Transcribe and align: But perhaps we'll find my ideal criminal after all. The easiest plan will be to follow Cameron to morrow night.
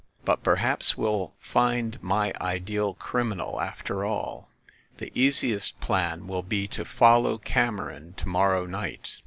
But 0.25 0.41
perhaps 0.41 0.97
we'll 0.97 1.35
find 1.39 2.01
my 2.01 2.33
ideal 2.41 2.95
criminal 2.95 3.61
after 3.61 4.03
all. 4.03 4.49
The 4.97 5.11
easiest 5.13 5.79
plan 5.79 6.25
will 6.25 6.41
be 6.41 6.67
to 6.69 6.85
follow 6.85 7.37
Cameron 7.37 8.13
to 8.17 8.27
morrow 8.27 8.65
night. 8.65 9.19